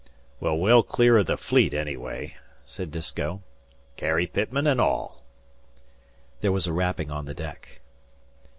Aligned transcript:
"We're 0.39 0.55
well 0.55 0.81
clear 0.81 1.19
o' 1.19 1.21
the 1.21 1.37
Fleet, 1.37 1.75
anyway," 1.75 2.35
said 2.65 2.89
Disko. 2.89 3.43
"Carrie 3.97 4.25
Pitman 4.25 4.65
an' 4.65 4.79
all." 4.79 5.23
There 6.39 6.51
was 6.51 6.65
a 6.65 6.73
rapping 6.73 7.11
on 7.11 7.25
the 7.25 7.35
deck. 7.35 7.81